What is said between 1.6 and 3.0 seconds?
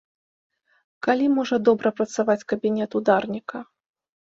добра працаваць кабінет